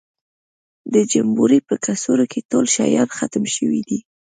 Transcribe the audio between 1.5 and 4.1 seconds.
په کڅوړه کې ټول شیان ختم شوي دي.